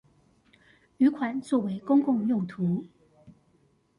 [0.97, 2.87] 餘款作為公共用途